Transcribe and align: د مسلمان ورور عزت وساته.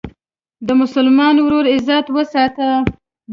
د 0.67 0.69
مسلمان 0.81 1.35
ورور 1.45 1.65
عزت 1.75 2.05
وساته. 2.15 2.69